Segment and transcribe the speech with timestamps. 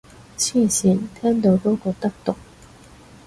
[0.35, 2.35] 黐線，聽到都覺得毒